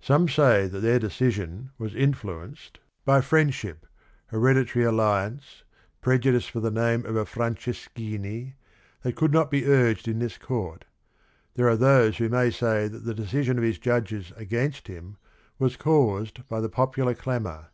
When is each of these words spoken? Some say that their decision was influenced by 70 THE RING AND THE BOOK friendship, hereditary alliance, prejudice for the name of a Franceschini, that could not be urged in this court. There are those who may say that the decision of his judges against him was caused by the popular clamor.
Some 0.00 0.30
say 0.30 0.66
that 0.66 0.80
their 0.80 0.98
decision 0.98 1.72
was 1.76 1.94
influenced 1.94 2.78
by 3.04 3.20
70 3.20 3.20
THE 3.20 3.20
RING 3.20 3.20
AND 3.20 3.20
THE 3.20 3.20
BOOK 3.20 3.28
friendship, 3.28 3.86
hereditary 4.28 4.84
alliance, 4.86 5.64
prejudice 6.00 6.46
for 6.46 6.60
the 6.60 6.70
name 6.70 7.04
of 7.04 7.16
a 7.16 7.26
Franceschini, 7.26 8.54
that 9.02 9.14
could 9.14 9.30
not 9.34 9.50
be 9.50 9.66
urged 9.66 10.08
in 10.08 10.20
this 10.20 10.38
court. 10.38 10.86
There 11.52 11.68
are 11.68 11.76
those 11.76 12.16
who 12.16 12.30
may 12.30 12.48
say 12.50 12.88
that 12.88 13.04
the 13.04 13.12
decision 13.12 13.58
of 13.58 13.62
his 13.64 13.78
judges 13.78 14.32
against 14.36 14.86
him 14.88 15.18
was 15.58 15.76
caused 15.76 16.48
by 16.48 16.62
the 16.62 16.70
popular 16.70 17.12
clamor. 17.12 17.66